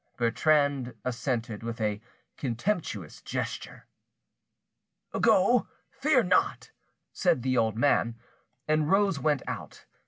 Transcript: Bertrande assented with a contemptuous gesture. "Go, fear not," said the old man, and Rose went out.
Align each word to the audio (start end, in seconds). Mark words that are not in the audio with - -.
Bertrande 0.17 0.95
assented 1.05 1.61
with 1.61 1.79
a 1.79 2.01
contemptuous 2.35 3.21
gesture. 3.21 3.85
"Go, 5.11 5.67
fear 5.91 6.23
not," 6.23 6.71
said 7.13 7.43
the 7.43 7.55
old 7.55 7.77
man, 7.77 8.15
and 8.67 8.89
Rose 8.89 9.19
went 9.19 9.43
out. 9.47 9.85